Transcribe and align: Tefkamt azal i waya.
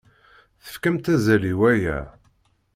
Tefkamt 0.63 1.05
azal 1.13 1.43
i 1.51 1.53
waya. 1.59 1.99